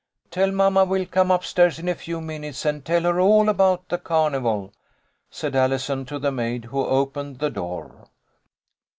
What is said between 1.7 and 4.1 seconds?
in a few minutes and tell her all about the